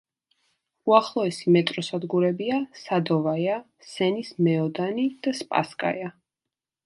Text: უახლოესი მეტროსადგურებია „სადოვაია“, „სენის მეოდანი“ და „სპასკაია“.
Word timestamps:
უახლოესი 0.91 1.51
მეტროსადგურებია 1.55 2.57
„სადოვაია“, 2.79 3.59
„სენის 3.91 4.33
მეოდანი“ 4.47 5.07
და 5.27 5.35
„სპასკაია“. 5.43 6.11